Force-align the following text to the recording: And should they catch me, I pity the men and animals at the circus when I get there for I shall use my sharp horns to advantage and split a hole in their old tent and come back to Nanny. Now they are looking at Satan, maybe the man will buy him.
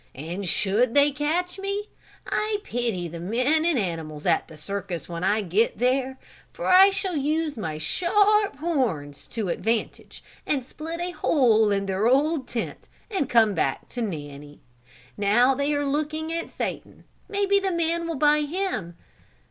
And 0.15 0.47
should 0.47 0.95
they 0.95 1.11
catch 1.11 1.59
me, 1.59 1.89
I 2.25 2.57
pity 2.63 3.07
the 3.07 3.19
men 3.19 3.63
and 3.63 3.77
animals 3.77 4.25
at 4.25 4.47
the 4.47 4.57
circus 4.57 5.07
when 5.07 5.23
I 5.23 5.41
get 5.43 5.77
there 5.77 6.17
for 6.51 6.65
I 6.65 6.89
shall 6.89 7.15
use 7.15 7.55
my 7.55 7.77
sharp 7.77 8.55
horns 8.55 9.27
to 9.27 9.49
advantage 9.49 10.23
and 10.43 10.65
split 10.65 10.99
a 11.01 11.11
hole 11.11 11.69
in 11.69 11.85
their 11.85 12.07
old 12.07 12.47
tent 12.47 12.87
and 13.11 13.29
come 13.29 13.53
back 13.53 13.89
to 13.89 14.01
Nanny. 14.01 14.59
Now 15.17 15.53
they 15.53 15.71
are 15.75 15.85
looking 15.85 16.33
at 16.33 16.49
Satan, 16.49 17.03
maybe 17.29 17.59
the 17.59 17.71
man 17.71 18.07
will 18.07 18.15
buy 18.15 18.39
him. 18.39 18.97